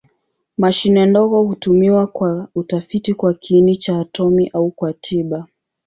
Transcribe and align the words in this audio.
Mashine 0.57 1.05
ndogo 1.05 1.41
hutumiwa 1.43 2.07
kwa 2.07 2.47
utafiti 2.55 3.13
kwa 3.13 3.33
kiini 3.33 3.75
cha 3.77 3.99
atomi 3.99 4.47
au 4.47 4.71
kwa 4.71 4.93
tiba. 4.93 5.45